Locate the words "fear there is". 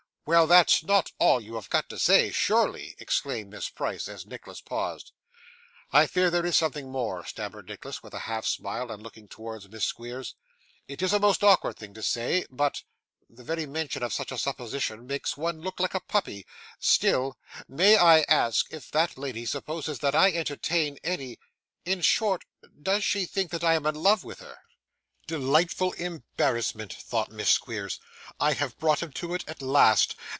6.07-6.55